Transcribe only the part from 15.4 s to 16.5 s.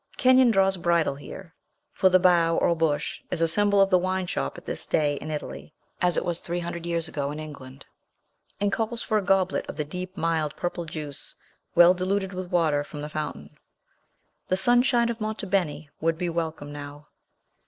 Beni would be